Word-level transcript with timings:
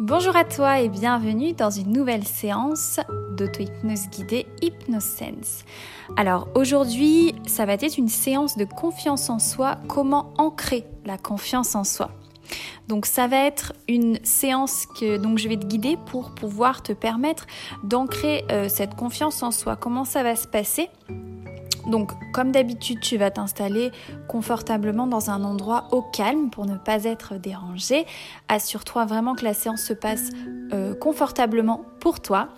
Bonjour 0.00 0.36
à 0.36 0.44
toi 0.44 0.80
et 0.80 0.88
bienvenue 0.88 1.54
dans 1.54 1.70
une 1.70 1.92
nouvelle 1.92 2.22
séance 2.22 3.00
d'auto-hypnose 3.36 4.08
guidée 4.10 4.46
HypnoSense. 4.62 5.64
Alors 6.16 6.46
aujourd'hui, 6.54 7.34
ça 7.48 7.66
va 7.66 7.72
être 7.72 7.98
une 7.98 8.06
séance 8.06 8.56
de 8.56 8.64
confiance 8.64 9.28
en 9.28 9.40
soi, 9.40 9.76
comment 9.88 10.32
ancrer 10.38 10.84
la 11.04 11.18
confiance 11.18 11.74
en 11.74 11.82
soi. 11.82 12.12
Donc 12.86 13.06
ça 13.06 13.26
va 13.26 13.38
être 13.38 13.72
une 13.88 14.20
séance 14.22 14.86
que 14.86 15.20
je 15.36 15.48
vais 15.48 15.56
te 15.56 15.66
guider 15.66 15.96
pour 16.06 16.32
pouvoir 16.32 16.84
te 16.84 16.92
permettre 16.92 17.48
d'ancrer 17.82 18.44
euh, 18.52 18.68
cette 18.68 18.94
confiance 18.94 19.42
en 19.42 19.50
soi. 19.50 19.74
Comment 19.74 20.04
ça 20.04 20.22
va 20.22 20.36
se 20.36 20.46
passer? 20.46 20.90
Donc, 21.86 22.12
comme 22.32 22.52
d'habitude, 22.52 23.00
tu 23.00 23.16
vas 23.16 23.30
t'installer 23.30 23.90
confortablement 24.28 25.06
dans 25.06 25.30
un 25.30 25.44
endroit 25.44 25.88
au 25.92 26.02
calme 26.02 26.50
pour 26.50 26.66
ne 26.66 26.76
pas 26.76 27.04
être 27.04 27.34
dérangé. 27.34 28.06
Assure-toi 28.48 29.04
vraiment 29.04 29.34
que 29.34 29.44
la 29.44 29.54
séance 29.54 29.82
se 29.82 29.92
passe 29.92 30.30
euh, 30.72 30.94
confortablement 30.94 31.84
pour 32.00 32.20
toi. 32.20 32.48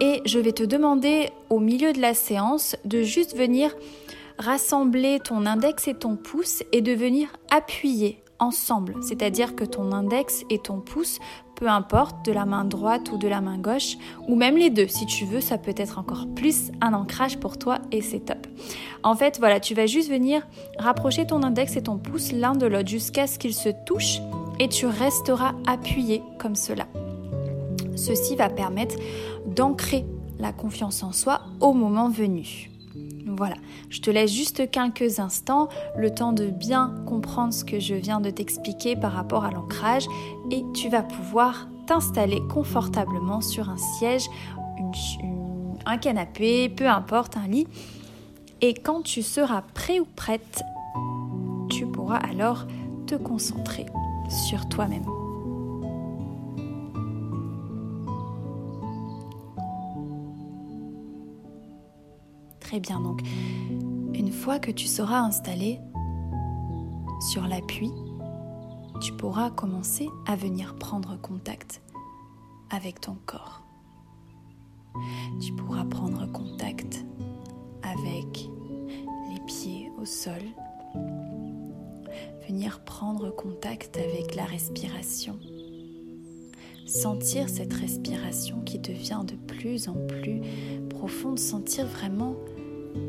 Et 0.00 0.22
je 0.24 0.38
vais 0.38 0.52
te 0.52 0.64
demander 0.64 1.28
au 1.50 1.60
milieu 1.60 1.92
de 1.92 2.00
la 2.00 2.14
séance 2.14 2.74
de 2.84 3.02
juste 3.02 3.36
venir 3.36 3.70
rassembler 4.38 5.20
ton 5.20 5.46
index 5.46 5.86
et 5.86 5.94
ton 5.94 6.16
pouce 6.16 6.64
et 6.72 6.80
de 6.80 6.92
venir 6.92 7.28
appuyer 7.50 8.23
C'est-à-dire 8.50 9.54
que 9.54 9.64
ton 9.64 9.92
index 9.92 10.44
et 10.50 10.58
ton 10.58 10.80
pouce, 10.80 11.18
peu 11.54 11.68
importe, 11.68 12.24
de 12.24 12.32
la 12.32 12.44
main 12.44 12.64
droite 12.64 13.10
ou 13.12 13.18
de 13.18 13.28
la 13.28 13.40
main 13.40 13.58
gauche, 13.58 13.96
ou 14.28 14.34
même 14.34 14.56
les 14.56 14.70
deux, 14.70 14.88
si 14.88 15.06
tu 15.06 15.24
veux, 15.24 15.40
ça 15.40 15.58
peut 15.58 15.74
être 15.76 15.98
encore 15.98 16.26
plus 16.34 16.72
un 16.80 16.92
ancrage 16.92 17.38
pour 17.38 17.58
toi 17.58 17.78
et 17.92 18.02
c'est 18.02 18.20
top. 18.20 18.46
En 19.02 19.14
fait, 19.14 19.38
voilà, 19.38 19.60
tu 19.60 19.74
vas 19.74 19.86
juste 19.86 20.10
venir 20.10 20.46
rapprocher 20.78 21.26
ton 21.26 21.42
index 21.42 21.76
et 21.76 21.82
ton 21.82 21.98
pouce 21.98 22.32
l'un 22.32 22.54
de 22.54 22.66
l'autre 22.66 22.88
jusqu'à 22.88 23.26
ce 23.26 23.38
qu'ils 23.38 23.54
se 23.54 23.68
touchent 23.86 24.20
et 24.58 24.68
tu 24.68 24.86
resteras 24.86 25.52
appuyé 25.66 26.22
comme 26.38 26.56
cela. 26.56 26.86
Ceci 27.96 28.36
va 28.36 28.48
permettre 28.48 28.96
d'ancrer 29.46 30.04
la 30.38 30.52
confiance 30.52 31.02
en 31.02 31.12
soi 31.12 31.42
au 31.60 31.72
moment 31.72 32.08
venu. 32.08 32.73
Voilà, 33.26 33.56
je 33.88 34.00
te 34.00 34.10
laisse 34.10 34.32
juste 34.32 34.70
quelques 34.70 35.18
instants, 35.18 35.68
le 35.96 36.14
temps 36.14 36.32
de 36.32 36.46
bien 36.46 36.94
comprendre 37.06 37.54
ce 37.54 37.64
que 37.64 37.80
je 37.80 37.94
viens 37.94 38.20
de 38.20 38.30
t'expliquer 38.30 38.96
par 38.96 39.12
rapport 39.12 39.44
à 39.44 39.50
l'ancrage 39.50 40.06
et 40.50 40.62
tu 40.74 40.90
vas 40.90 41.02
pouvoir 41.02 41.68
t'installer 41.86 42.42
confortablement 42.52 43.40
sur 43.40 43.70
un 43.70 43.78
siège, 43.78 44.26
un 45.86 45.96
canapé, 45.96 46.68
peu 46.68 46.86
importe, 46.86 47.36
un 47.36 47.46
lit. 47.46 47.66
Et 48.60 48.74
quand 48.74 49.02
tu 49.02 49.22
seras 49.22 49.62
prêt 49.62 50.00
ou 50.00 50.06
prête, 50.16 50.62
tu 51.70 51.86
pourras 51.86 52.18
alors 52.18 52.66
te 53.06 53.14
concentrer 53.14 53.86
sur 54.28 54.68
toi-même. 54.68 55.23
Bien, 62.80 63.00
donc 63.00 63.22
une 64.14 64.32
fois 64.32 64.58
que 64.58 64.72
tu 64.72 64.88
seras 64.88 65.20
installé 65.20 65.78
sur 67.30 67.46
l'appui, 67.46 67.92
tu 69.00 69.12
pourras 69.12 69.50
commencer 69.50 70.08
à 70.26 70.34
venir 70.34 70.74
prendre 70.76 71.16
contact 71.20 71.80
avec 72.70 73.00
ton 73.00 73.16
corps. 73.26 73.62
Tu 75.40 75.52
pourras 75.52 75.84
prendre 75.84 76.26
contact 76.32 77.04
avec 77.82 78.50
les 79.32 79.40
pieds 79.46 79.92
au 80.00 80.04
sol, 80.04 80.42
venir 82.48 82.80
prendre 82.84 83.30
contact 83.30 83.96
avec 83.96 84.34
la 84.34 84.44
respiration, 84.44 85.38
sentir 86.86 87.48
cette 87.48 87.72
respiration 87.72 88.62
qui 88.62 88.80
devient 88.80 89.22
de 89.24 89.36
plus 89.36 89.88
en 89.88 89.96
plus 90.08 90.40
profonde, 90.90 91.38
sentir 91.38 91.86
vraiment 91.86 92.34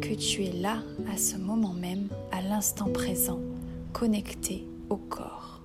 que 0.02 0.14
tu 0.14 0.44
es 0.44 0.52
là 0.52 0.83
à 1.14 1.17
ce 1.17 1.37
moment 1.37 1.73
même, 1.73 2.08
à 2.32 2.42
l'instant 2.42 2.89
présent, 2.89 3.39
connecté 3.93 4.65
au 4.89 4.98
corps. 4.98 5.61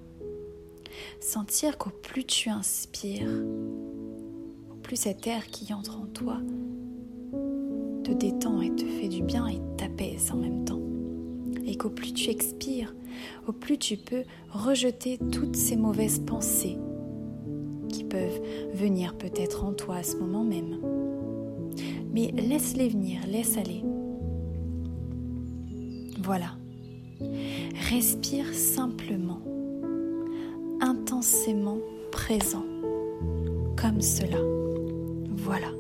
Sentir 1.21 1.79
qu'au 1.79 1.91
plus 1.91 2.25
tu 2.25 2.49
inspires, 2.49 3.31
au 4.71 4.75
plus 4.83 4.97
cet 4.97 5.27
air 5.27 5.47
qui 5.47 5.73
entre 5.73 5.99
en 5.99 6.07
toi 6.07 6.39
te 8.05 8.13
détend 8.13 8.61
et 8.61 8.75
te 8.75 8.85
fait 8.85 9.09
du 9.09 9.23
bien 9.23 9.47
et 9.47 9.61
t'apaise 9.77 10.31
en 10.33 10.37
même 10.37 10.65
temps. 10.65 10.81
Et 11.67 11.77
qu'au 11.77 11.91
plus 11.91 12.13
tu 12.13 12.31
expires, 12.31 12.95
au 13.47 13.53
plus 13.53 13.79
tu 13.79 13.97
peux 13.97 14.25
rejeter 14.51 15.19
toutes 15.31 15.57
ces 15.57 15.77
mauvaises 15.77 16.21
pensées 16.21 16.79
qui 17.89 18.05
peuvent 18.05 18.41
venir 18.75 19.17
peut-être 19.17 19.65
en 19.65 19.73
toi 19.73 19.97
à 19.97 20.03
ce 20.03 20.17
moment 20.17 20.45
même. 20.45 20.79
Mais 22.13 22.33
laisse-les 22.33 22.89
venir, 22.89 23.21
laisse 23.27 23.57
aller. 23.57 23.85
Voilà. 26.31 26.53
Respire 27.91 28.55
simplement, 28.55 29.41
intensément 30.81 31.79
présent, 32.13 32.65
comme 33.77 34.01
cela. 34.01 34.39
Voilà. 35.35 35.73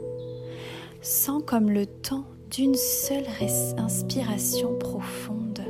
Sens 1.03 1.44
comme 1.47 1.71
le 1.71 1.87
temps 1.87 2.25
d'une 2.50 2.75
seule 2.75 3.27
inspiration 3.78 4.77
profonde. 4.77 5.61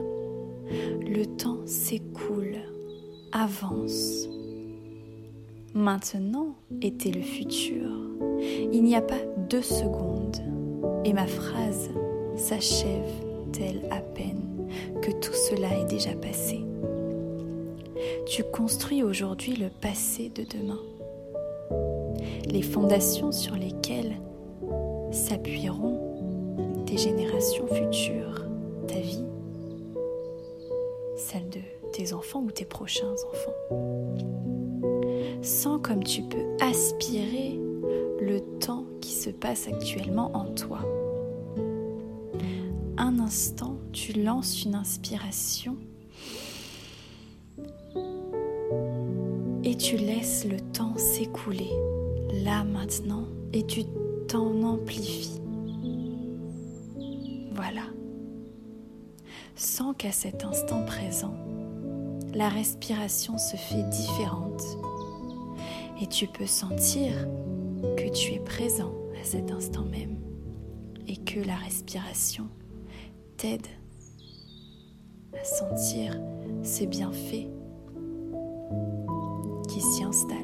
Le 0.70 1.26
temps 1.26 1.60
s'écoule, 1.66 2.56
avance. 3.32 4.30
Maintenant 5.74 6.54
était 6.80 7.12
le 7.12 7.20
futur. 7.20 7.86
Il 8.72 8.82
n'y 8.82 8.96
a 8.96 9.02
pas 9.02 9.20
deux 9.50 9.60
secondes 9.60 10.38
et 11.04 11.12
ma 11.12 11.26
phrase 11.26 11.90
s'achève-t-elle 12.34 13.86
à 13.90 14.00
peine? 14.00 14.49
Que 15.02 15.10
tout 15.10 15.32
cela 15.32 15.68
est 15.78 15.86
déjà 15.86 16.12
passé. 16.12 16.64
Tu 18.26 18.44
construis 18.44 19.02
aujourd'hui 19.02 19.56
le 19.56 19.68
passé 19.68 20.30
de 20.34 20.44
demain, 20.44 20.80
les 22.46 22.62
fondations 22.62 23.32
sur 23.32 23.54
lesquelles 23.56 24.16
s'appuieront 25.10 25.98
tes 26.86 26.96
générations 26.96 27.66
futures, 27.66 28.44
ta 28.86 28.98
vie, 28.98 29.24
celle 31.16 31.48
de 31.50 31.60
tes 31.92 32.12
enfants 32.12 32.42
ou 32.42 32.50
tes 32.50 32.64
prochains 32.64 33.12
enfants. 33.12 34.00
Sens 35.42 35.80
comme 35.82 36.04
tu 36.04 36.22
peux 36.22 36.44
aspirer 36.60 37.58
le 38.20 38.40
temps 38.60 38.84
qui 39.00 39.12
se 39.12 39.30
passe 39.30 39.66
actuellement 39.68 40.30
en 40.34 40.46
toi 40.46 40.80
un 43.00 43.18
instant, 43.18 43.78
tu 43.92 44.12
lances 44.12 44.62
une 44.62 44.74
inspiration 44.74 45.78
et 49.64 49.74
tu 49.74 49.96
laisses 49.96 50.44
le 50.44 50.60
temps 50.60 50.94
s'écouler, 50.98 51.70
là 52.44 52.62
maintenant, 52.62 53.24
et 53.54 53.64
tu 53.64 53.84
t'en 54.28 54.62
amplifies. 54.62 55.40
Voilà. 57.52 57.84
Sans 59.56 59.94
qu'à 59.94 60.12
cet 60.12 60.44
instant 60.44 60.84
présent, 60.84 61.34
la 62.34 62.50
respiration 62.50 63.38
se 63.38 63.56
fait 63.56 63.82
différente 63.88 64.62
et 66.02 66.06
tu 66.06 66.26
peux 66.26 66.46
sentir 66.46 67.12
que 67.96 68.10
tu 68.10 68.34
es 68.34 68.40
présent 68.40 68.92
à 69.18 69.24
cet 69.24 69.50
instant 69.50 69.86
même 69.86 70.18
et 71.08 71.16
que 71.16 71.40
la 71.40 71.56
respiration 71.56 72.46
t'aide 73.40 73.66
à 75.32 75.42
sentir 75.44 76.14
ces 76.62 76.86
bienfaits 76.86 77.48
qui 79.66 79.80
s'y 79.80 80.04
installent. 80.04 80.36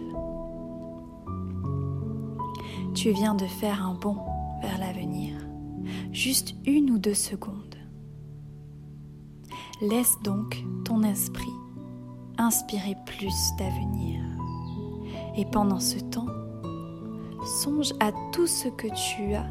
Tu 2.95 3.11
viens 3.11 3.35
de 3.35 3.45
faire 3.45 3.85
un 3.85 3.93
bond 3.93 4.17
vers 4.63 4.79
l'avenir, 4.79 5.35
juste 6.11 6.55
une 6.65 6.91
ou 6.91 6.99
deux 6.99 7.13
secondes. 7.13 7.75
Laisse 9.83 10.17
donc 10.25 10.65
ton 10.87 11.03
esprit 11.03 11.53
inspirer 12.39 12.97
plus 13.05 13.35
d'avenir. 13.59 14.23
Et 15.37 15.45
pendant 15.45 15.81
ce 15.81 15.99
temps, 15.99 16.29
songe 17.45 17.93
à 18.01 18.11
tout 18.33 18.47
ce 18.47 18.69
que 18.69 18.89
tu 18.89 19.35
as 19.35 19.47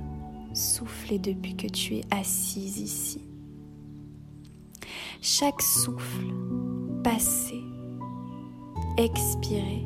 soufflé 0.55 1.19
depuis 1.19 1.55
que 1.55 1.67
tu 1.67 1.97
es 1.97 2.01
assise 2.09 2.79
ici 2.79 3.21
chaque 5.21 5.61
souffle 5.61 6.33
passé, 7.03 7.63
expiré, 8.97 9.85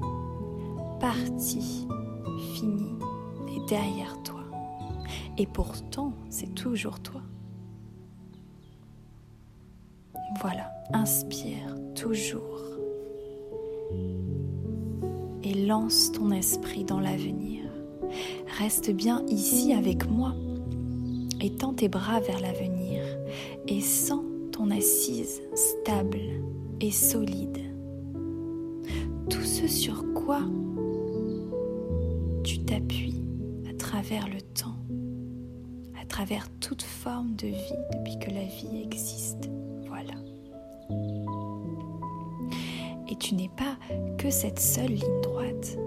parti, 1.00 1.88
fini 2.54 2.96
est 3.56 3.70
derrière 3.70 4.22
toi. 4.24 4.44
Et 5.38 5.46
pourtant, 5.46 6.14
c'est 6.30 6.54
toujours 6.54 7.00
toi. 7.00 7.22
Voilà, 10.42 10.72
inspire 10.94 11.76
toujours. 11.96 12.62
Et 15.44 15.66
lance 15.66 16.12
ton 16.12 16.32
esprit 16.32 16.84
dans 16.84 17.00
l'avenir. 17.00 17.64
Reste 18.60 18.92
bien 18.92 19.26
ici 19.28 19.74
avec 19.74 20.10
moi 20.10 20.34
et 21.42 21.52
tends 21.52 21.74
tes 21.74 21.88
bras 21.88 22.20
vers 22.20 22.40
l'avenir 22.40 23.04
et 23.68 23.82
sens 23.82 24.29
ton 24.60 24.72
assise 24.72 25.42
stable 25.56 26.20
et 26.82 26.92
solide. 26.92 27.60
Tout 29.30 29.46
ce 29.46 29.68
sur 29.70 30.04
quoi 30.14 30.42
tu 32.44 32.60
t'appuies 32.66 33.24
à 33.70 33.74
travers 33.78 34.28
le 34.28 34.42
temps, 34.42 34.76
à 36.02 36.06
travers 36.06 36.50
toute 36.60 36.82
forme 36.82 37.38
de 37.38 37.48
vie 37.48 37.80
depuis 37.94 38.20
que 38.20 38.32
la 38.32 38.44
vie 38.44 38.82
existe. 38.84 39.50
Voilà. 39.88 40.16
Et 43.10 43.16
tu 43.16 43.36
n'es 43.36 43.52
pas 43.56 43.78
que 44.18 44.30
cette 44.30 44.60
seule 44.60 44.92
ligne 44.92 45.22
droite. 45.24 45.78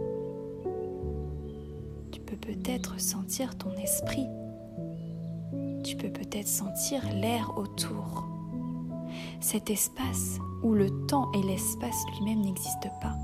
Tu 2.11 2.21
peux 2.21 2.37
peut-être 2.37 2.99
sentir 2.99 3.55
ton 3.59 3.73
esprit. 3.73 4.29
Tu 5.85 5.95
peux 5.95 6.11
peut-être 6.11 6.49
sentir 6.49 7.03
l'air 7.13 7.53
autour. 7.59 8.32
Cet 9.43 9.71
espace 9.71 10.39
où 10.63 10.73
le 10.73 10.89
temps 11.07 11.31
et 11.33 11.43
l'espace 11.43 12.05
lui-même 12.15 12.43
n'existent 12.43 12.93
pas 13.01 13.17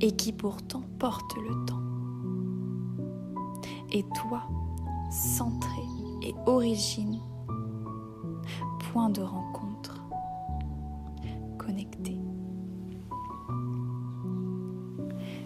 et 0.00 0.12
qui 0.12 0.32
pourtant 0.32 0.82
porte 0.98 1.36
le 1.36 1.64
temps. 1.66 1.82
Et 3.92 4.02
toi, 4.14 4.42
centré 5.10 5.82
et 6.22 6.34
origine, 6.46 7.20
point 8.92 9.10
de 9.10 9.20
rencontre, 9.20 10.02
connecté. 11.58 12.18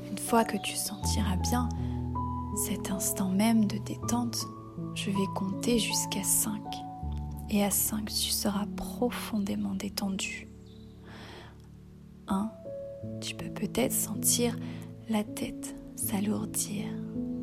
Une 0.09 0.19
fois 0.19 0.45
que 0.45 0.57
tu 0.59 0.77
sentiras 0.77 1.37
bien 1.37 1.69
cet 2.55 2.93
instant 2.93 3.31
même 3.31 3.67
de 3.67 3.79
détente, 3.79 4.47
je 4.95 5.11
vais 5.11 5.27
compter 5.35 5.81
jusqu'à 5.81 6.23
5. 6.23 6.61
Et 7.55 7.63
à 7.63 7.71
5, 7.71 8.07
tu 8.07 8.31
seras 8.31 8.65
profondément 8.77 9.75
détendu. 9.75 10.49
1. 12.29 12.51
Tu 13.21 13.35
peux 13.35 13.51
peut-être 13.51 13.93
sentir 13.93 14.57
la 15.11 15.23
tête 15.23 15.77
s'alourdir 15.95 16.87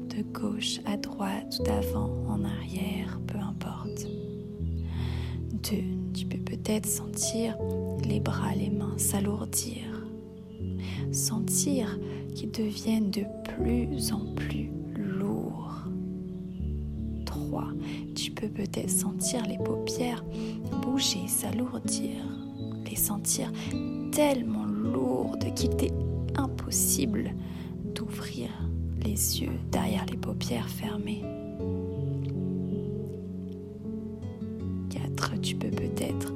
de 0.09 0.23
gauche 0.23 0.79
à 0.85 0.97
droite, 0.97 1.61
d'avant, 1.63 2.09
en 2.27 2.43
arrière, 2.43 3.19
peu 3.27 3.37
importe. 3.37 4.07
2. 5.51 5.77
Tu 6.15 6.25
peux 6.25 6.39
peut-être 6.39 6.87
sentir 6.87 7.55
les 8.03 8.19
bras, 8.19 8.55
les 8.55 8.71
mains 8.71 8.97
s'alourdir. 8.97 10.07
Sentir 11.11 11.99
qu'ils 12.33 12.51
deviennent 12.51 13.11
de 13.11 13.25
plus 13.43 14.11
en 14.11 14.25
plus 14.33 14.71
peux 18.39 18.47
peut-être 18.47 18.89
sentir 18.89 19.45
les 19.45 19.57
paupières 19.57 20.23
bouger, 20.81 21.27
s'alourdir, 21.27 22.23
les 22.89 22.95
sentir 22.95 23.51
tellement 24.11 24.65
lourdes 24.65 25.53
qu'il 25.55 25.75
t'est 25.75 25.93
impossible 26.35 27.33
d'ouvrir 27.93 28.49
les 29.03 29.41
yeux 29.41 29.59
derrière 29.71 30.05
les 30.05 30.17
paupières 30.17 30.69
fermées. 30.69 31.21
4. 34.89 35.41
Tu 35.41 35.55
peux 35.55 35.69
peut-être 35.69 36.33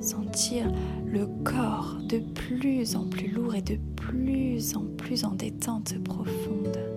sentir 0.00 0.72
le 1.06 1.26
corps 1.44 1.96
de 2.08 2.18
plus 2.18 2.96
en 2.96 3.04
plus 3.04 3.28
lourd 3.28 3.54
et 3.54 3.62
de 3.62 3.78
plus 3.96 4.76
en 4.76 4.84
plus 4.96 5.24
en 5.24 5.32
détente 5.32 6.02
profonde. 6.04 6.93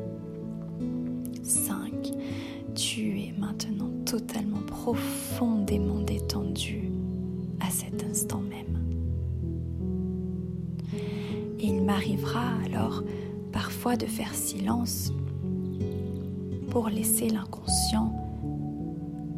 Profondément 4.94 6.00
détendu 6.00 6.90
à 7.60 7.70
cet 7.70 8.06
instant 8.10 8.40
même. 8.40 8.80
Et 11.60 11.68
il 11.68 11.84
m'arrivera 11.84 12.54
alors 12.66 13.04
parfois 13.52 13.98
de 13.98 14.06
faire 14.06 14.34
silence 14.34 15.12
pour 16.70 16.88
laisser 16.88 17.28
l'inconscient 17.28 18.14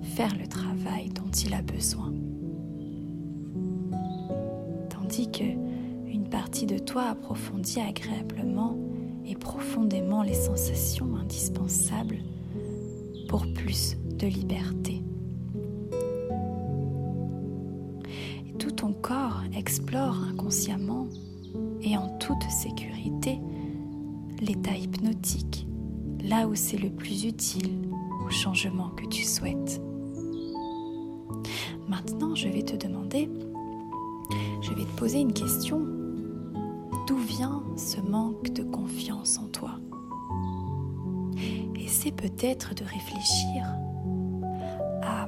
faire 0.04 0.36
le 0.40 0.48
travail 0.48 1.10
dont 1.10 1.32
il 1.32 1.52
a 1.56 1.64
besoin. 1.64 2.14
Tandis 4.92 5.32
que 5.32 6.14
une 6.14 6.30
partie 6.30 6.68
de 6.68 6.78
toi 6.78 7.06
approfondit 7.06 7.80
agréablement 7.82 8.78
et 9.26 9.34
profondément 9.34 10.22
les 10.22 10.36
sensations 10.36 11.16
indispensables 11.16 12.20
pour 13.28 13.52
plus 13.54 13.98
de 14.20 14.28
liberté. 14.28 14.99
Explore 19.56 20.18
inconsciemment 20.30 21.08
et 21.82 21.98
en 21.98 22.18
toute 22.18 22.44
sécurité 22.50 23.40
l'état 24.42 24.76
hypnotique, 24.76 25.68
là 26.24 26.48
où 26.48 26.56
c'est 26.56 26.78
le 26.78 26.90
plus 26.90 27.26
utile 27.26 27.90
au 28.26 28.30
changement 28.30 28.90
que 28.90 29.06
tu 29.08 29.24
souhaites. 29.24 29.82
Maintenant, 31.88 32.36
je 32.36 32.48
vais 32.48 32.62
te 32.62 32.76
demander, 32.76 33.30
je 34.62 34.70
vais 34.74 34.84
te 34.84 34.98
poser 34.98 35.20
une 35.20 35.34
question. 35.34 35.82
D'où 37.08 37.18
vient 37.18 37.64
ce 37.76 38.00
manque 38.00 38.54
de 38.54 38.64
confiance 38.64 39.40
en 39.40 39.48
toi? 39.48 39.80
Essaie 41.76 42.12
peut-être 42.12 42.76
de 42.76 42.84
réfléchir 42.84 43.66
à 45.02 45.28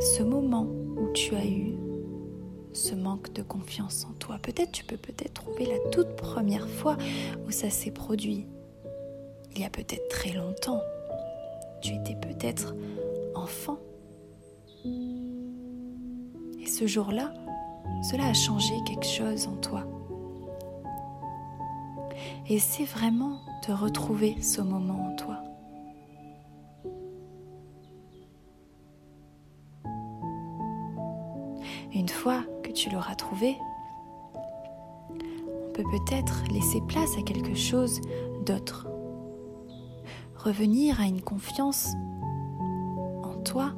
ce 0.00 0.22
moment 0.22 0.66
où 0.96 1.12
tu 1.12 1.34
as 1.34 1.46
eu 1.46 1.74
ce 2.74 2.94
manque 2.94 3.32
de 3.32 3.42
confiance 3.42 4.04
en 4.04 4.12
toi. 4.14 4.38
Peut-être 4.42 4.72
tu 4.72 4.84
peux 4.84 4.96
peut-être 4.96 5.32
trouver 5.34 5.66
la 5.66 5.78
toute 5.90 6.16
première 6.16 6.68
fois 6.68 6.96
où 7.46 7.50
ça 7.50 7.70
s'est 7.70 7.92
produit. 7.92 8.46
Il 9.54 9.62
y 9.62 9.64
a 9.64 9.70
peut-être 9.70 10.08
très 10.08 10.32
longtemps. 10.32 10.82
Tu 11.80 11.94
étais 11.94 12.16
peut-être 12.16 12.74
enfant. 13.34 13.78
Et 14.84 16.66
ce 16.66 16.86
jour-là, 16.86 17.32
cela 18.10 18.26
a 18.26 18.32
changé 18.32 18.74
quelque 18.86 19.06
chose 19.06 19.46
en 19.46 19.56
toi. 19.56 19.86
Et 22.48 22.58
c'est 22.58 22.84
vraiment 22.84 23.40
de 23.66 23.72
retrouver 23.72 24.36
ce 24.42 24.60
moment 24.60 25.12
en 25.12 25.16
toi. 25.16 25.40
Une 31.94 32.08
fois 32.08 32.44
tu 32.74 32.90
l'auras 32.90 33.14
trouvé, 33.14 33.56
on 35.10 35.72
peut 35.72 35.84
peut-être 35.84 36.42
laisser 36.50 36.80
place 36.82 37.16
à 37.16 37.22
quelque 37.22 37.54
chose 37.54 38.00
d'autre. 38.44 38.88
Revenir 40.36 41.00
à 41.00 41.04
une 41.04 41.22
confiance 41.22 41.94
en 43.22 43.40
toi 43.44 43.72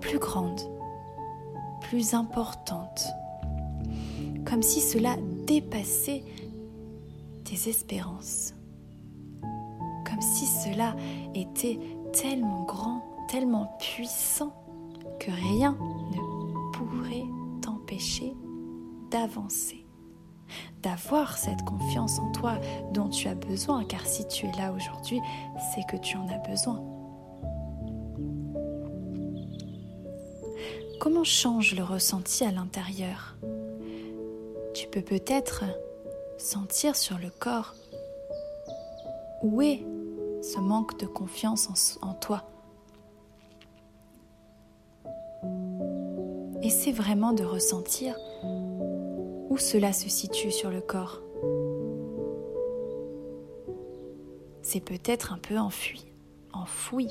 plus 0.00 0.18
grande, 0.18 0.60
plus 1.82 2.14
importante, 2.14 3.06
comme 4.44 4.62
si 4.62 4.80
cela 4.80 5.16
dépassait 5.46 6.24
tes 7.44 7.68
espérances, 7.68 8.54
comme 9.42 10.22
si 10.22 10.46
cela 10.46 10.96
était 11.34 11.78
tellement 12.12 12.64
grand, 12.64 13.04
tellement 13.28 13.76
puissant 13.78 14.52
que 15.20 15.30
rien 15.30 15.76
d'avancer, 19.10 19.86
d'avoir 20.82 21.36
cette 21.36 21.62
confiance 21.64 22.18
en 22.18 22.32
toi 22.32 22.58
dont 22.92 23.08
tu 23.08 23.28
as 23.28 23.34
besoin, 23.34 23.84
car 23.84 24.06
si 24.06 24.26
tu 24.26 24.46
es 24.46 24.52
là 24.52 24.72
aujourd'hui, 24.72 25.20
c'est 25.74 25.86
que 25.86 25.96
tu 25.96 26.16
en 26.16 26.28
as 26.28 26.38
besoin. 26.48 26.82
Comment 31.00 31.24
change 31.24 31.74
le 31.74 31.82
ressenti 31.82 32.44
à 32.44 32.52
l'intérieur? 32.52 33.36
Tu 34.74 34.86
peux 34.88 35.02
peut-être 35.02 35.64
sentir 36.38 36.96
sur 36.96 37.18
le 37.18 37.30
corps 37.30 37.74
où 39.42 39.60
est 39.62 39.84
ce 40.42 40.58
manque 40.58 40.98
de 40.98 41.06
confiance 41.06 41.98
en, 42.02 42.14
toi 42.14 42.44
Essaie 46.62 46.92
vraiment 46.92 47.32
de 47.32 47.44
ressentir 47.44 48.16
où 48.44 49.58
cela 49.58 49.92
se 49.92 50.08
situe 50.08 50.50
sur 50.50 50.70
le 50.70 50.80
corps. 50.80 51.20
C'est 54.62 54.80
peut-être 54.80 55.32
un 55.32 55.38
peu 55.38 55.58
enfui, 55.58 56.06
enfoui. 56.52 57.08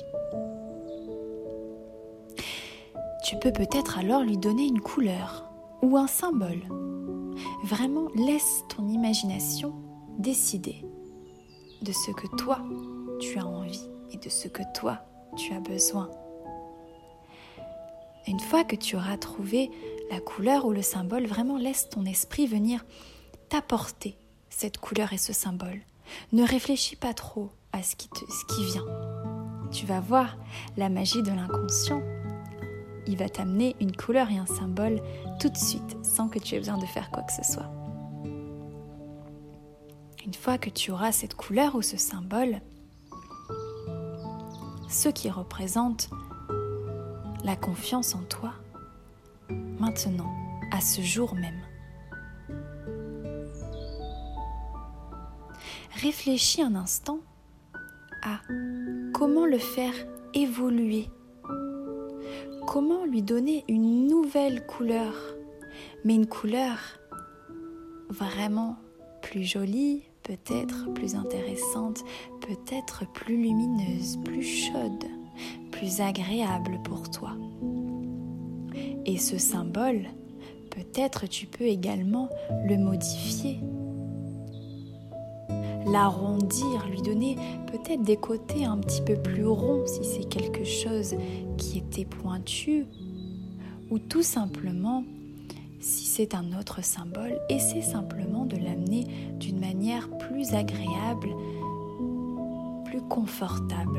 Tu 3.24 3.36
peux 3.36 3.52
peut-être 3.52 3.98
alors 3.98 4.22
lui 4.22 4.38
donner 4.38 4.66
une 4.66 4.80
couleur 4.80 5.48
ou 5.82 5.96
un 5.96 6.06
symbole. 6.06 6.62
Vraiment, 7.64 8.08
laisse 8.14 8.64
ton 8.74 8.88
imagination 8.88 9.74
décider 10.18 10.84
de 11.82 11.92
ce 11.92 12.10
que 12.10 12.26
toi, 12.36 12.58
tu 13.20 13.38
as 13.38 13.46
envie 13.46 13.88
et 14.12 14.16
de 14.16 14.28
ce 14.28 14.48
que 14.48 14.62
toi, 14.74 14.98
tu 15.36 15.52
as 15.52 15.60
besoin. 15.60 16.10
Une 18.28 18.40
fois 18.40 18.64
que 18.64 18.76
tu 18.76 18.96
auras 18.96 19.16
trouvé 19.16 19.70
la 20.10 20.20
couleur 20.20 20.64
ou 20.64 20.72
le 20.72 20.82
symbole, 20.82 21.26
vraiment 21.26 21.58
laisse 21.58 21.88
ton 21.88 22.04
esprit 22.04 22.46
venir 22.46 22.84
t'apporter 23.48 24.16
cette 24.48 24.78
couleur 24.78 25.12
et 25.12 25.18
ce 25.18 25.32
symbole. 25.32 25.80
Ne 26.32 26.44
réfléchis 26.44 26.96
pas 26.96 27.14
trop 27.14 27.50
à 27.72 27.82
ce 27.82 27.96
qui, 27.96 28.08
vient. 28.64 28.84
Tu 29.72 29.86
vas 29.86 30.00
voir 30.00 30.36
la 30.76 30.88
magie 30.88 31.22
de 31.22 31.30
l'inconscient. 31.30 32.02
Il 33.06 33.16
va 33.16 33.28
t'amener 33.28 33.74
une 33.80 33.96
couleur 33.96 34.30
et 34.30 34.38
un 34.38 34.46
symbole 34.46 35.00
tout 35.40 35.48
de 35.48 35.56
suite, 35.56 35.96
sans 36.04 36.28
que 36.28 36.38
tu 36.38 36.54
aies 36.54 36.58
besoin 36.58 36.78
de 36.78 36.86
faire 36.86 37.10
quoi 37.10 37.22
que 37.22 37.32
ce 37.32 37.50
soit. 37.50 37.70
Une 40.24 40.34
fois 40.34 40.58
que 40.58 40.70
tu 40.70 40.92
auras 40.92 41.10
cette 41.10 41.34
couleur 41.34 41.74
ou 41.74 41.82
ce 41.82 41.96
symbole, 41.96 42.60
ce 44.88 45.08
qui 45.08 45.30
représente 45.30 46.10
la 47.44 47.56
confiance 47.56 48.14
en 48.14 48.22
toi, 48.22 48.52
maintenant, 49.50 50.32
à 50.70 50.80
ce 50.80 51.00
jour 51.02 51.34
même. 51.34 51.60
Réfléchis 56.00 56.62
un 56.62 56.74
instant 56.74 57.20
à 58.22 58.40
comment 59.12 59.46
le 59.46 59.58
faire 59.58 59.94
évoluer, 60.34 61.08
comment 62.66 63.04
lui 63.04 63.22
donner 63.22 63.64
une 63.68 64.06
nouvelle 64.06 64.66
couleur, 64.66 65.14
mais 66.04 66.14
une 66.14 66.26
couleur 66.26 66.78
vraiment 68.08 68.76
plus 69.20 69.44
jolie, 69.44 70.04
peut-être 70.22 70.92
plus 70.94 71.14
intéressante, 71.14 72.04
peut-être 72.40 73.10
plus 73.12 73.36
lumineuse, 73.36 74.18
plus 74.24 74.42
chaude, 74.42 75.04
plus 75.82 76.00
agréable 76.00 76.78
pour 76.84 77.10
toi. 77.10 77.32
Et 79.04 79.18
ce 79.18 79.36
symbole, 79.36 80.02
peut-être 80.70 81.26
tu 81.26 81.46
peux 81.46 81.64
également 81.64 82.28
le 82.64 82.78
modifier, 82.78 83.58
l'arrondir, 85.84 86.86
lui 86.88 87.02
donner 87.02 87.36
peut-être 87.66 88.02
des 88.02 88.16
côtés 88.16 88.64
un 88.64 88.78
petit 88.78 89.02
peu 89.02 89.16
plus 89.16 89.44
ronds 89.44 89.84
si 89.88 90.04
c'est 90.04 90.28
quelque 90.28 90.62
chose 90.62 91.16
qui 91.58 91.78
était 91.78 92.04
pointu, 92.04 92.86
ou 93.90 93.98
tout 93.98 94.22
simplement 94.22 95.02
si 95.80 96.04
c'est 96.04 96.36
un 96.36 96.56
autre 96.56 96.84
symbole, 96.84 97.40
essaie 97.48 97.82
simplement 97.82 98.44
de 98.44 98.56
l'amener 98.56 99.04
d'une 99.40 99.58
manière 99.58 100.08
plus 100.18 100.54
agréable, 100.54 101.30
plus 102.84 103.02
confortable. 103.08 103.98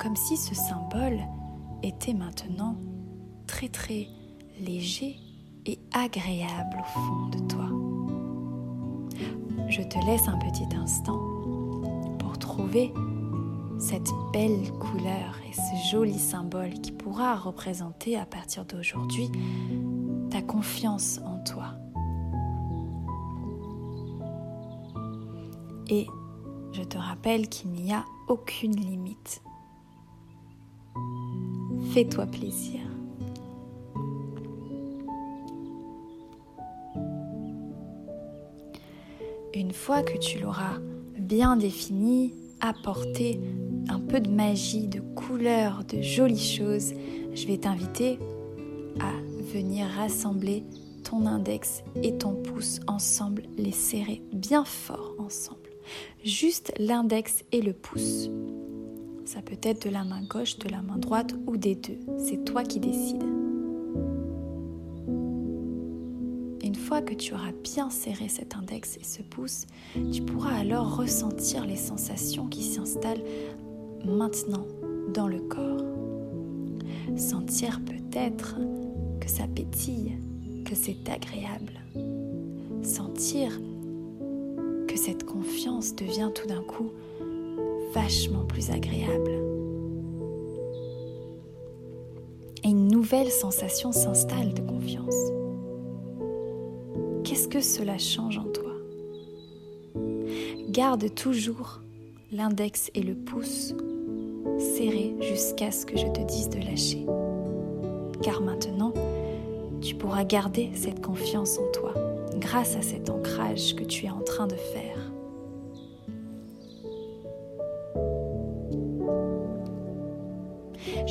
Comme 0.00 0.16
si 0.16 0.36
ce 0.36 0.54
symbole 0.54 1.18
était 1.82 2.14
maintenant 2.14 2.76
très 3.46 3.68
très 3.68 4.08
léger 4.60 5.16
et 5.66 5.78
agréable 5.92 6.78
au 6.80 6.84
fond 6.84 7.28
de 7.28 7.38
toi. 7.48 7.68
Je 9.68 9.82
te 9.82 9.98
laisse 10.06 10.28
un 10.28 10.38
petit 10.38 10.74
instant 10.76 11.20
pour 12.18 12.38
trouver 12.38 12.92
cette 13.78 14.10
belle 14.32 14.72
couleur 14.78 15.38
et 15.48 15.52
ce 15.52 15.90
joli 15.90 16.18
symbole 16.18 16.72
qui 16.80 16.92
pourra 16.92 17.36
représenter 17.36 18.16
à 18.16 18.24
partir 18.24 18.64
d'aujourd'hui 18.64 19.30
ta 20.30 20.42
confiance 20.42 21.20
en 21.24 21.42
toi. 21.44 21.74
Et 25.90 26.06
je 26.72 26.82
te 26.82 26.98
rappelle 26.98 27.48
qu'il 27.48 27.70
n'y 27.70 27.92
a 27.92 28.04
aucune 28.28 28.76
limite. 28.76 29.42
Fais-toi 31.92 32.26
plaisir. 32.26 32.80
Une 39.54 39.72
fois 39.72 40.02
que 40.02 40.18
tu 40.18 40.38
l'auras 40.38 40.78
bien 41.18 41.56
défini, 41.56 42.34
apporté 42.60 43.40
un 43.88 44.00
peu 44.00 44.20
de 44.20 44.30
magie, 44.30 44.86
de 44.86 45.00
couleurs, 45.00 45.84
de 45.84 46.02
jolies 46.02 46.38
choses, 46.38 46.92
je 47.34 47.46
vais 47.46 47.58
t'inviter 47.58 48.18
à 49.00 49.12
venir 49.52 49.86
rassembler 49.86 50.64
ton 51.04 51.26
index 51.26 51.82
et 52.02 52.18
ton 52.18 52.34
pouce 52.34 52.80
ensemble, 52.86 53.44
les 53.56 53.72
serrer 53.72 54.22
bien 54.32 54.64
fort 54.64 55.14
ensemble. 55.18 55.70
Juste 56.22 56.72
l'index 56.78 57.44
et 57.50 57.62
le 57.62 57.72
pouce. 57.72 58.28
Ça 59.28 59.42
peut 59.42 59.58
être 59.62 59.86
de 59.86 59.92
la 59.92 60.04
main 60.04 60.22
gauche, 60.22 60.58
de 60.58 60.70
la 60.70 60.80
main 60.80 60.96
droite 60.96 61.34
ou 61.46 61.58
des 61.58 61.74
deux. 61.74 61.98
C'est 62.16 62.46
toi 62.46 62.62
qui 62.62 62.80
décides. 62.80 63.22
Une 66.64 66.74
fois 66.74 67.02
que 67.02 67.12
tu 67.12 67.34
auras 67.34 67.52
bien 67.62 67.90
serré 67.90 68.28
cet 68.28 68.56
index 68.56 68.96
et 68.96 69.04
ce 69.04 69.20
pouce, 69.20 69.66
tu 70.14 70.22
pourras 70.22 70.54
alors 70.54 70.96
ressentir 70.96 71.66
les 71.66 71.76
sensations 71.76 72.46
qui 72.46 72.62
s'installent 72.62 73.22
maintenant 74.02 74.66
dans 75.12 75.28
le 75.28 75.40
corps. 75.40 75.84
Sentir 77.18 77.82
peut-être 77.84 78.56
que 79.20 79.28
ça 79.28 79.46
pétille, 79.46 80.16
que 80.64 80.74
c'est 80.74 81.06
agréable. 81.06 81.82
Sentir 82.82 83.60
que 84.88 84.96
cette 84.96 85.24
confiance 85.24 85.94
devient 85.94 86.30
tout 86.34 86.46
d'un 86.46 86.62
coup 86.62 86.92
vachement 87.92 88.44
plus 88.44 88.70
agréable. 88.70 89.30
Et 92.64 92.68
une 92.68 92.88
nouvelle 92.88 93.30
sensation 93.30 93.92
s'installe 93.92 94.52
de 94.54 94.60
confiance. 94.60 95.32
Qu'est-ce 97.24 97.48
que 97.48 97.60
cela 97.60 97.98
change 97.98 98.38
en 98.38 98.44
toi? 98.44 98.72
Garde 100.70 101.14
toujours 101.14 101.80
l'index 102.30 102.90
et 102.94 103.02
le 103.02 103.14
pouce 103.14 103.74
serrés 104.58 105.14
jusqu'à 105.20 105.70
ce 105.70 105.86
que 105.86 105.96
je 105.96 106.06
te 106.06 106.20
dise 106.20 106.48
de 106.48 106.58
lâcher. 106.58 107.06
Car 108.22 108.42
maintenant, 108.42 108.92
tu 109.80 109.94
pourras 109.94 110.24
garder 110.24 110.70
cette 110.74 111.04
confiance 111.04 111.58
en 111.58 111.70
toi 111.72 111.94
grâce 112.36 112.76
à 112.76 112.82
cet 112.82 113.10
ancrage 113.10 113.74
que 113.76 113.84
tu 113.84 114.06
es 114.06 114.10
en 114.10 114.20
train 114.20 114.46
de 114.46 114.56
faire. 114.56 115.07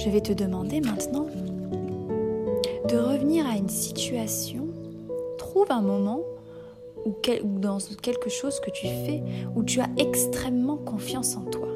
Je 0.07 0.11
vais 0.13 0.21
te 0.21 0.31
demander 0.31 0.79
maintenant 0.79 1.27
de 2.87 2.95
revenir 2.95 3.45
à 3.45 3.57
une 3.57 3.67
situation. 3.67 4.69
Trouve 5.37 5.69
un 5.69 5.81
moment 5.81 6.21
ou, 7.05 7.13
dans 7.59 7.77
quelque 8.01 8.29
chose 8.29 8.61
que 8.61 8.71
tu 8.71 8.87
fais 8.87 9.21
où 9.53 9.63
tu 9.65 9.81
as 9.81 9.89
extrêmement 9.97 10.77
confiance 10.77 11.35
en 11.35 11.41
toi. 11.41 11.67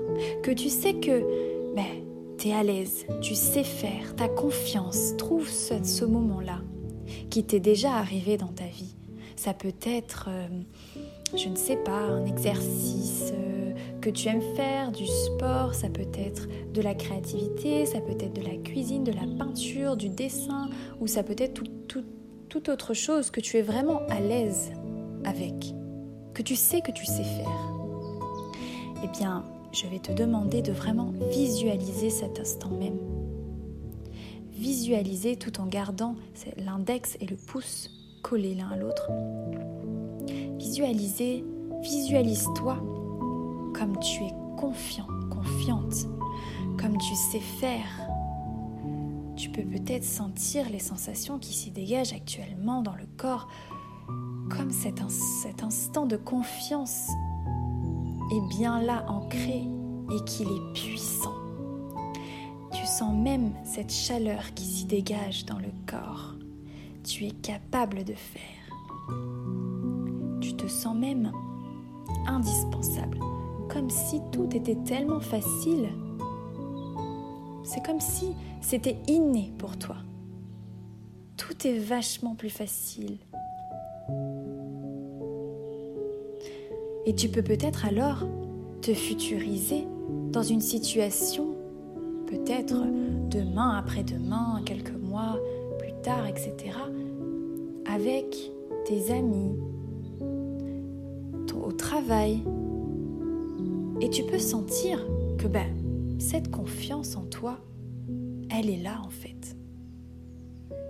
Que 0.43 0.51
tu 0.51 0.69
sais 0.69 0.93
que 0.93 1.75
ben, 1.75 2.05
tu 2.37 2.47
es 2.47 2.53
à 2.53 2.63
l'aise, 2.63 3.05
tu 3.19 3.35
sais 3.35 3.65
faire, 3.65 4.15
tu 4.15 4.23
as 4.23 4.29
confiance. 4.29 5.17
Trouve 5.17 5.49
ce 5.49 6.05
moment-là 6.05 6.61
qui 7.29 7.43
t'est 7.43 7.59
déjà 7.59 7.95
arrivé 7.95 8.37
dans 8.37 8.53
ta 8.53 8.63
vie. 8.63 8.95
Ça 9.35 9.53
peut 9.53 9.75
être, 9.83 10.29
euh, 10.29 10.47
je 11.35 11.49
ne 11.49 11.57
sais 11.57 11.75
pas, 11.75 11.99
un 11.99 12.25
exercice 12.25 13.33
euh, 13.33 13.50
que 14.01 14.09
tu 14.09 14.27
aimes 14.27 14.55
faire, 14.55 14.91
du 14.91 15.05
sport, 15.05 15.73
ça 15.73 15.89
peut 15.89 16.07
être 16.13 16.47
de 16.73 16.81
la 16.81 16.95
créativité, 16.95 17.85
ça 17.85 18.01
peut 18.01 18.17
être 18.19 18.33
de 18.33 18.41
la 18.41 18.57
cuisine, 18.57 19.03
de 19.03 19.11
la 19.11 19.25
peinture, 19.37 19.95
du 19.95 20.09
dessin, 20.09 20.69
ou 20.99 21.07
ça 21.07 21.23
peut 21.23 21.35
être 21.37 21.61
toute 22.49 22.69
autre 22.69 22.93
chose 22.93 23.31
que 23.31 23.39
tu 23.39 23.57
es 23.57 23.61
vraiment 23.61 24.01
à 24.09 24.19
l'aise 24.19 24.71
avec, 25.23 25.73
que 26.33 26.41
tu 26.41 26.55
sais 26.55 26.81
que 26.81 26.91
tu 26.91 27.05
sais 27.05 27.23
faire. 27.23 27.73
Eh 29.03 29.07
bien, 29.19 29.45
je 29.71 29.87
vais 29.87 29.99
te 29.99 30.11
demander 30.11 30.61
de 30.61 30.71
vraiment 30.71 31.13
visualiser 31.31 32.09
cet 32.09 32.39
instant 32.39 32.71
même 32.71 32.97
visualiser 34.61 35.37
tout 35.37 35.59
en 35.59 35.65
gardant 35.65 36.15
l'index 36.57 37.17
et 37.19 37.25
le 37.25 37.35
pouce 37.35 37.89
collés 38.21 38.53
l'un 38.53 38.69
à 38.69 38.77
l'autre. 38.77 39.09
Visualiser, 40.59 41.43
visualise-toi 41.81 42.77
comme 43.73 43.99
tu 43.99 44.23
es 44.23 44.33
confiant, 44.57 45.07
confiante, 45.29 46.07
comme 46.79 46.97
tu 46.97 47.15
sais 47.15 47.39
faire. 47.39 48.07
Tu 49.35 49.49
peux 49.49 49.63
peut-être 49.63 50.03
sentir 50.03 50.69
les 50.69 50.79
sensations 50.79 51.39
qui 51.39 51.53
s'y 51.53 51.71
dégagent 51.71 52.13
actuellement 52.13 52.81
dans 52.81 52.95
le 52.95 53.05
corps, 53.17 53.47
comme 54.49 54.71
cet, 54.71 55.01
cet 55.09 55.63
instant 55.63 56.05
de 56.05 56.17
confiance 56.17 57.09
est 58.31 58.57
bien 58.57 58.81
là, 58.81 59.05
ancré, 59.07 59.63
et 60.13 60.23
qu'il 60.25 60.47
est 60.47 60.73
puissant 60.73 61.41
sens 62.91 63.15
même 63.15 63.53
cette 63.63 63.91
chaleur 63.91 64.53
qui 64.53 64.65
s'y 64.65 64.85
dégage 64.85 65.45
dans 65.45 65.59
le 65.59 65.71
corps. 65.87 66.35
Tu 67.03 67.25
es 67.25 67.31
capable 67.31 68.03
de 68.03 68.13
faire. 68.13 68.75
Tu 70.41 70.53
te 70.55 70.67
sens 70.67 70.95
même 70.95 71.31
indispensable 72.27 73.17
comme 73.71 73.89
si 73.89 74.21
tout 74.31 74.49
était 74.55 74.77
tellement 74.85 75.19
facile. 75.19 75.89
C'est 77.63 77.85
comme 77.85 78.01
si 78.01 78.33
c'était 78.59 78.97
inné 79.07 79.53
pour 79.57 79.77
toi. 79.77 79.97
Tout 81.37 81.67
est 81.67 81.77
vachement 81.77 82.35
plus 82.35 82.49
facile. 82.49 83.17
Et 87.05 87.15
tu 87.15 87.29
peux 87.29 87.41
peut-être 87.41 87.85
alors 87.85 88.27
te 88.81 88.93
futuriser 88.93 89.87
dans 90.31 90.43
une 90.43 90.61
situation, 90.61 91.55
peut-être 92.27 92.83
demain, 93.29 93.77
après-demain, 93.77 94.61
quelques 94.65 94.91
mois 94.91 95.39
plus 95.79 95.93
tard, 96.03 96.27
etc., 96.27 96.75
avec 97.85 98.51
tes 98.85 99.11
amis, 99.11 99.57
au 101.53 101.71
travail. 101.71 102.43
Et 104.01 104.09
tu 104.09 104.23
peux 104.23 104.39
sentir 104.39 104.99
que 105.37 105.47
ben, 105.47 105.67
cette 106.19 106.49
confiance 106.49 107.15
en 107.15 107.25
toi, 107.25 107.59
elle 108.49 108.69
est 108.69 108.81
là 108.81 108.99
en 109.05 109.09
fait. 109.09 109.55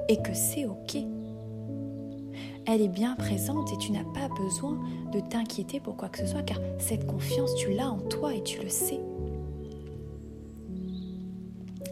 Et 0.08 0.18
que 0.18 0.34
c'est 0.34 0.66
OK. 0.66 0.98
Elle 2.66 2.82
est 2.82 2.88
bien 2.88 3.16
présente 3.16 3.74
et 3.74 3.78
tu 3.78 3.92
n'as 3.92 4.04
pas 4.04 4.30
besoin 4.42 4.80
de 5.12 5.20
t'inquiéter 5.20 5.80
pour 5.80 5.98
quoi 5.98 6.08
que 6.10 6.20
ce 6.20 6.28
soit 6.28 6.44
car 6.44 6.60
cette 6.80 7.06
confiance, 7.06 7.54
tu 7.56 7.74
l'as 7.74 7.90
en 7.90 8.00
toi 8.00 8.34
et 8.34 8.44
tu 8.44 8.62
le 8.62 8.70
sais. 8.70 9.02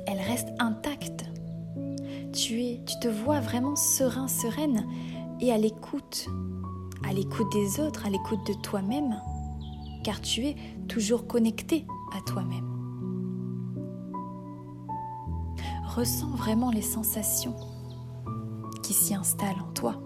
Elle 0.07 0.19
reste 0.19 0.49
intacte. 0.59 1.25
Tu 2.31 2.61
es, 2.61 2.81
tu 2.85 2.97
te 3.01 3.07
vois 3.07 3.41
vraiment 3.41 3.75
serein, 3.75 4.27
sereine 4.27 4.85
et 5.41 5.51
à 5.51 5.57
l'écoute, 5.57 6.27
à 7.07 7.13
l'écoute 7.13 7.51
des 7.51 7.79
autres, 7.79 8.05
à 8.05 8.09
l'écoute 8.09 8.45
de 8.47 8.53
toi-même, 8.53 9.19
car 10.10 10.22
tu 10.22 10.44
es 10.48 10.56
toujours 10.88 11.28
connecté 11.28 11.86
à 12.18 12.22
toi-même. 12.22 12.66
Ressens 15.86 16.32
vraiment 16.36 16.72
les 16.72 16.82
sensations 16.82 17.54
qui 18.82 18.94
s'y 18.94 19.13
installent 19.13 19.62
en 19.62 19.72
toi. 19.74 20.01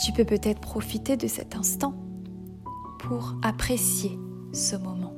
Tu 0.00 0.12
peux 0.12 0.24
peut-être 0.24 0.60
profiter 0.60 1.16
de 1.16 1.26
cet 1.26 1.56
instant 1.56 1.96
pour 3.00 3.34
apprécier 3.42 4.20
ce 4.52 4.76
moment. 4.76 5.14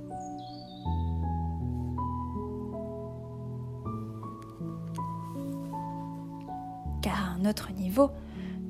Car 7.02 7.22
à 7.22 7.34
un 7.34 7.44
autre 7.44 7.70
niveau, 7.72 8.12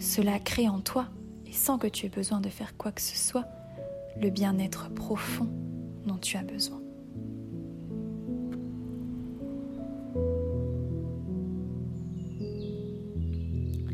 cela 0.01 0.41
crée 0.41 0.69
en 0.69 0.81
toi, 0.81 1.07
et 1.47 1.53
sans 1.53 1.79
que 1.79 1.87
tu 1.87 2.07
aies 2.07 2.11
besoin 2.11 2.41
de 2.41 2.49
faire 2.49 2.77
quoi 2.77 2.91
que 2.91 3.01
ce 3.01 3.17
soit, 3.17 3.45
le 4.21 4.31
bien-être 4.31 4.91
profond 4.91 5.49
dont 6.07 6.19
tu 6.19 6.37
as 6.37 6.43
besoin. 6.43 6.81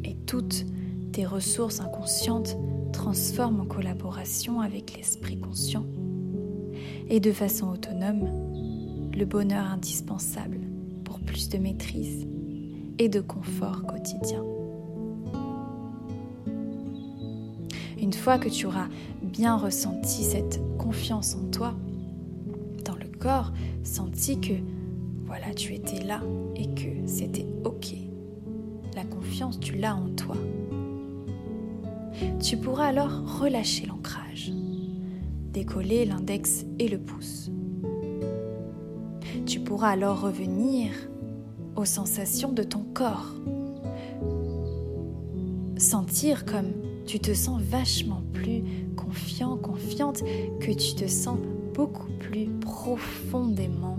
Et 0.04 0.16
toutes 0.26 0.66
tes 1.12 1.26
ressources 1.26 1.80
inconscientes 1.80 2.56
transforment 2.92 3.60
en 3.60 3.66
collaboration 3.66 4.60
avec 4.60 4.96
l'esprit 4.96 5.38
conscient 5.38 5.84
et 7.08 7.20
de 7.20 7.32
façon 7.32 7.68
autonome 7.70 8.28
le 9.12 9.24
bonheur 9.24 9.66
indispensable 9.66 10.60
pour 11.04 11.20
plus 11.20 11.48
de 11.48 11.58
maîtrise 11.58 12.26
et 12.98 13.08
de 13.08 13.20
confort 13.20 13.84
quotidien. 13.84 14.42
Une 18.00 18.12
fois 18.12 18.38
que 18.38 18.48
tu 18.48 18.66
auras 18.66 18.88
bien 19.34 19.56
ressenti 19.56 20.22
cette 20.22 20.60
confiance 20.78 21.34
en 21.34 21.50
toi, 21.50 21.74
dans 22.84 22.94
le 22.94 23.08
corps, 23.18 23.52
senti 23.82 24.40
que 24.40 24.52
voilà, 25.26 25.52
tu 25.54 25.74
étais 25.74 26.04
là 26.04 26.20
et 26.54 26.68
que 26.68 27.04
c'était 27.06 27.46
OK. 27.64 27.94
La 28.94 29.02
confiance, 29.02 29.58
tu 29.58 29.74
l'as 29.74 29.96
en 29.96 30.08
toi. 30.10 30.36
Tu 32.40 32.56
pourras 32.56 32.86
alors 32.86 33.40
relâcher 33.40 33.86
l'ancrage, 33.86 34.52
décoller 35.52 36.04
l'index 36.04 36.64
et 36.78 36.86
le 36.86 36.98
pouce. 36.98 37.50
Tu 39.46 39.58
pourras 39.58 39.90
alors 39.90 40.20
revenir 40.20 40.92
aux 41.74 41.84
sensations 41.84 42.52
de 42.52 42.62
ton 42.62 42.84
corps. 42.94 43.34
Sentir 45.76 46.44
comme 46.44 46.70
tu 47.04 47.18
te 47.18 47.34
sens 47.34 47.60
vachement 47.60 48.22
plus 48.32 48.62
confiant, 49.14 49.56
confiante, 49.56 50.24
que 50.60 50.72
tu 50.72 50.94
te 50.94 51.06
sens 51.06 51.38
beaucoup 51.72 52.10
plus 52.18 52.46
profondément, 52.60 53.96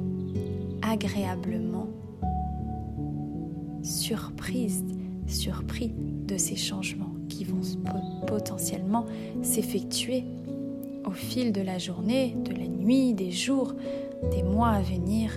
agréablement 0.81 1.87
surprise, 3.81 4.83
surpris 5.27 5.93
de 6.27 6.37
ces 6.37 6.57
changements 6.57 7.13
qui 7.29 7.45
vont 7.45 7.61
potentiellement 8.27 9.05
s'effectuer 9.41 10.25
au 11.05 11.11
fil 11.11 11.53
de 11.53 11.61
la 11.61 11.77
journée, 11.77 12.35
de 12.43 12.51
la 12.51 12.67
nuit, 12.67 13.13
des 13.13 13.31
jours, 13.31 13.73
des 14.31 14.43
mois 14.43 14.69
à 14.69 14.81
venir. 14.81 15.31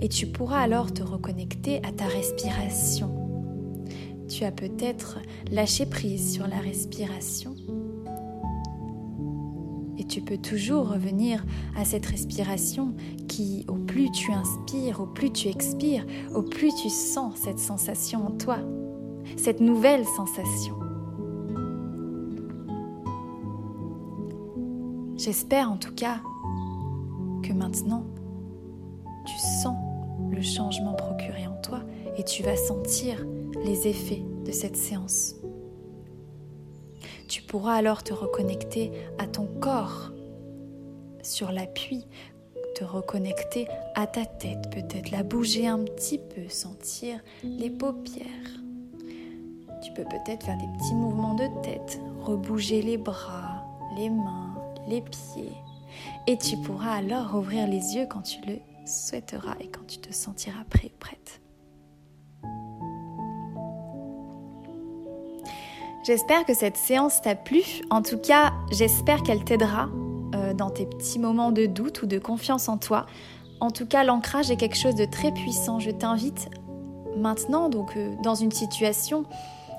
Et 0.00 0.08
tu 0.08 0.26
pourras 0.26 0.60
alors 0.60 0.92
te 0.92 1.02
reconnecter 1.02 1.78
à 1.78 1.92
ta 1.92 2.06
respiration 2.06 3.25
tu 4.28 4.44
as 4.44 4.52
peut-être 4.52 5.18
lâché 5.50 5.86
prise 5.86 6.32
sur 6.32 6.46
la 6.46 6.58
respiration. 6.58 7.54
Et 9.98 10.04
tu 10.04 10.20
peux 10.20 10.36
toujours 10.36 10.88
revenir 10.88 11.44
à 11.76 11.84
cette 11.84 12.06
respiration 12.06 12.94
qui, 13.28 13.64
au 13.68 13.74
plus 13.76 14.10
tu 14.10 14.32
inspires, 14.32 15.00
au 15.00 15.06
plus 15.06 15.32
tu 15.32 15.48
expires, 15.48 16.04
au 16.34 16.42
plus 16.42 16.74
tu 16.82 16.90
sens 16.90 17.34
cette 17.36 17.58
sensation 17.58 18.26
en 18.26 18.30
toi, 18.32 18.58
cette 19.36 19.60
nouvelle 19.60 20.04
sensation. 20.04 20.74
J'espère 25.16 25.70
en 25.70 25.78
tout 25.78 25.94
cas 25.94 26.20
que 27.42 27.52
maintenant, 27.52 28.04
tu 29.24 29.34
sens 29.62 29.76
le 30.30 30.42
changement 30.42 30.92
procuré 30.92 31.46
en 31.46 31.58
toi 31.62 31.80
et 32.18 32.22
tu 32.22 32.42
vas 32.42 32.56
sentir 32.56 33.24
les 33.64 33.88
effets 33.88 34.22
de 34.44 34.52
cette 34.52 34.76
séance. 34.76 35.34
Tu 37.28 37.42
pourras 37.42 37.74
alors 37.74 38.02
te 38.02 38.12
reconnecter 38.12 38.92
à 39.18 39.26
ton 39.26 39.46
corps 39.60 40.12
sur 41.22 41.50
l'appui, 41.50 42.06
te 42.74 42.84
reconnecter 42.84 43.66
à 43.94 44.06
ta 44.06 44.24
tête, 44.24 44.70
peut-être 44.70 45.10
la 45.10 45.22
bouger 45.22 45.66
un 45.66 45.80
petit 45.80 46.18
peu, 46.18 46.48
sentir 46.48 47.20
les 47.42 47.70
paupières. 47.70 48.26
Tu 49.82 49.92
peux 49.92 50.04
peut-être 50.04 50.44
faire 50.44 50.58
des 50.58 50.78
petits 50.78 50.94
mouvements 50.94 51.34
de 51.34 51.62
tête, 51.62 52.00
rebouger 52.20 52.82
les 52.82 52.98
bras, 52.98 53.64
les 53.96 54.10
mains, 54.10 54.54
les 54.88 55.00
pieds. 55.00 55.52
Et 56.26 56.36
tu 56.36 56.56
pourras 56.58 56.92
alors 56.92 57.34
ouvrir 57.34 57.66
les 57.66 57.96
yeux 57.96 58.06
quand 58.08 58.22
tu 58.22 58.38
le 58.46 58.58
souhaiteras 58.86 59.56
et 59.60 59.68
quand 59.68 59.86
tu 59.86 59.98
te 59.98 60.12
sentiras 60.12 60.64
prêt. 60.70 60.86
J'espère 66.06 66.44
que 66.44 66.54
cette 66.54 66.76
séance 66.76 67.20
t'a 67.20 67.34
plu. 67.34 67.62
En 67.90 68.00
tout 68.00 68.18
cas, 68.18 68.52
j'espère 68.70 69.24
qu'elle 69.24 69.42
t'aidera 69.42 69.88
euh, 70.36 70.54
dans 70.54 70.70
tes 70.70 70.86
petits 70.86 71.18
moments 71.18 71.50
de 71.50 71.66
doute 71.66 72.02
ou 72.02 72.06
de 72.06 72.20
confiance 72.20 72.68
en 72.68 72.76
toi. 72.76 73.06
En 73.58 73.72
tout 73.72 73.86
cas, 73.86 74.04
l'ancrage 74.04 74.48
est 74.52 74.56
quelque 74.56 74.76
chose 74.76 74.94
de 74.94 75.04
très 75.04 75.32
puissant. 75.32 75.80
Je 75.80 75.90
t'invite 75.90 76.48
maintenant, 77.16 77.68
donc 77.68 77.96
euh, 77.96 78.14
dans 78.22 78.36
une 78.36 78.52
situation 78.52 79.24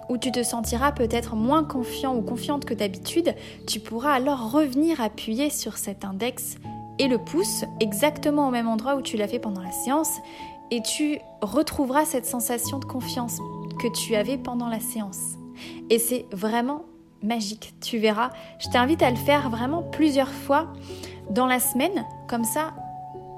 où 0.10 0.18
tu 0.18 0.34
te 0.34 0.44
sentiras 0.44 0.92
peut-être 0.92 1.38
moins 1.38 1.63
confiant 1.63 2.13
ou 2.13 2.22
confiante 2.22 2.66
que 2.66 2.74
d'habitude, 2.74 3.34
tu 3.66 3.80
pourras 3.80 4.12
alors 4.12 4.52
revenir 4.52 5.00
appuyer 5.00 5.50
sur 5.50 5.78
cet 5.78 6.04
index 6.04 6.56
et 7.00 7.08
le 7.08 7.20
pouce 7.20 7.63
exactement 7.80 8.50
au 8.50 8.52
même 8.52 8.68
endroit 8.68 8.98
où 8.98 9.02
tu 9.02 9.16
l'as 9.16 9.30
fait 9.30 9.40
pendant 9.40 9.62
la 9.62 9.72
séance 9.72 10.12
et 10.72 10.82
tu 10.82 11.20
retrouveras 11.42 12.04
cette 12.04 12.26
sensation 12.26 12.80
de 12.80 12.86
confiance 12.86 13.38
que 13.80 13.88
tu 13.98 14.16
avais 14.16 14.38
pendant 14.38 14.68
la 14.68 14.82
séance. 14.82 15.37
Et 15.89 16.00
c'est 16.00 16.26
vraiment 16.32 16.86
magique, 17.24 17.74
tu 17.82 17.98
verras. 17.98 18.32
Je 18.60 18.70
t'invite 18.70 19.02
à 19.02 19.10
le 19.10 19.17
faire 19.17 19.50
vraiment 19.50 19.84
plusieurs 19.84 20.32
fois 20.32 20.74
dans 21.30 21.46
la 21.46 21.60
semaine, 21.60 22.06
comme 22.28 22.43
ça 22.43 22.74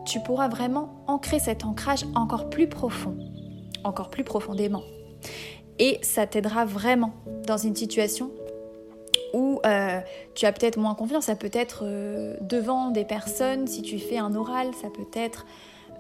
tu 0.10 0.20
pourras 0.20 0.48
vraiment 0.48 0.90
ancrer 1.08 1.40
cet 1.40 1.66
ancrage 1.66 2.06
encore 2.16 2.50
plus 2.50 2.68
profond, 2.68 3.16
encore 3.84 4.10
plus 4.10 4.24
profondément. 4.24 4.82
Et 5.78 6.00
ça 6.02 6.26
t'aidera 6.26 6.66
vraiment 6.66 7.14
dans 7.46 7.58
une 7.58 7.76
situation 7.76 8.32
où 9.34 9.60
euh, 9.66 10.00
tu 10.34 10.48
as 10.48 10.52
peut-être 10.52 10.78
moins 10.78 10.96
confiance, 10.96 11.26
ça 11.26 11.36
peut 11.36 11.52
être 11.54 11.84
euh, 11.84 12.36
devant 12.42 12.90
des 12.90 13.06
personnes, 13.06 13.68
si 13.68 13.84
tu 13.84 14.00
fais 14.00 14.18
un 14.18 14.34
oral, 14.36 14.72
ça 14.82 14.90
peut 14.90 15.08
être 15.14 15.46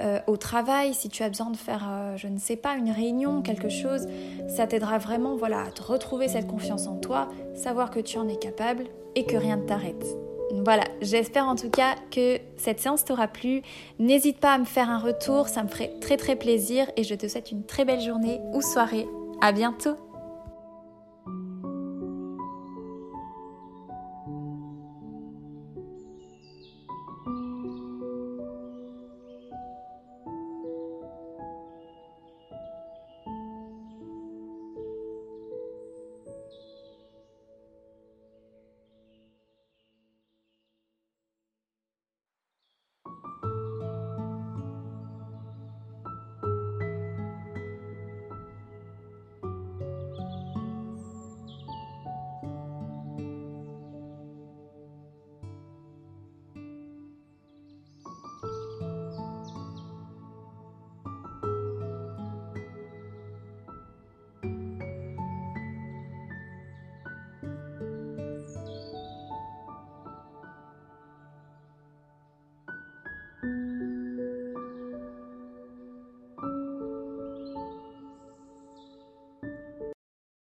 euh, 0.02 0.20
au 0.28 0.38
travail, 0.38 0.94
si 0.94 1.10
tu 1.10 1.24
as 1.24 1.30
besoin 1.30 1.50
de 1.50 1.58
faire, 1.58 1.88
euh, 1.90 2.18
je 2.18 2.28
ne 2.28 2.38
sais 2.38 2.56
pas, 2.56 2.76
une 2.76 2.92
réunion, 2.92 3.42
quelque 3.42 3.70
chose, 3.70 4.08
ça 4.48 4.68
t'aidera 4.68 4.98
vraiment 4.98 5.36
voilà, 5.36 5.62
à 5.62 5.72
te 5.72 5.84
retrouver 5.84 6.28
cette 6.28 6.48
confiance 6.48 6.88
en 6.88 6.96
toi, 6.96 7.30
savoir 7.54 7.92
que 7.92 8.00
tu 8.00 8.18
en 8.18 8.28
es 8.28 8.38
capable 8.38 8.86
et 9.16 9.26
que 9.26 9.36
rien 9.36 9.58
ne 9.58 9.66
t'arrête. 9.66 10.06
Voilà, 10.66 10.84
j'espère 11.02 11.48
en 11.48 11.56
tout 11.56 11.70
cas 11.70 11.96
que 12.12 12.40
cette 12.58 12.80
séance 12.80 13.06
t'aura 13.06 13.28
plu. 13.28 13.62
N'hésite 14.00 14.40
pas 14.40 14.54
à 14.54 14.58
me 14.58 14.66
faire 14.66 14.90
un 14.90 14.98
retour, 14.98 15.48
ça 15.48 15.64
me 15.64 15.68
ferait 15.68 15.94
très 16.02 16.18
très 16.18 16.36
plaisir 16.36 16.90
et 16.98 17.04
je 17.04 17.14
te 17.14 17.28
souhaite 17.28 17.52
une 17.52 17.66
très 17.66 17.86
belle 17.86 18.02
journée 18.02 18.40
ou 18.54 18.62
soirée. 18.62 19.08
À 19.42 19.52
bientôt! 19.52 20.09